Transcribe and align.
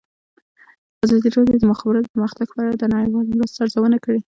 ازادي 1.03 1.29
راډیو 1.35 1.57
د 1.59 1.63
د 1.63 1.65
مخابراتو 1.71 2.11
پرمختګ 2.13 2.45
په 2.51 2.59
اړه 2.63 2.73
د 2.77 2.83
نړیوالو 2.93 3.35
مرستو 3.39 3.61
ارزونه 3.63 3.97
کړې. 4.05 4.19